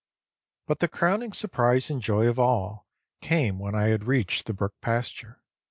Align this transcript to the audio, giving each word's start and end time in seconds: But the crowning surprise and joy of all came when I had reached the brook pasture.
But 0.65 0.79
the 0.79 0.87
crowning 0.87 1.31
surprise 1.31 1.91
and 1.91 2.01
joy 2.01 2.25
of 2.25 2.39
all 2.39 2.87
came 3.21 3.59
when 3.59 3.75
I 3.75 3.89
had 3.89 4.05
reached 4.05 4.47
the 4.47 4.53
brook 4.55 4.73
pasture. 4.81 5.43